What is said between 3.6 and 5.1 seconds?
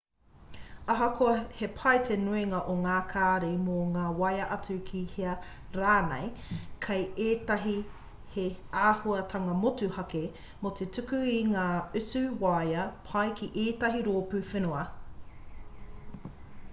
mō te waea atu ki